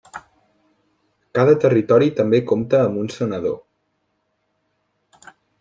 Cada 1.39 1.53
territori 1.65 2.09
també 2.21 2.39
compta 2.53 2.81
amb 2.87 2.99
un 3.05 3.13
senador. 3.19 5.31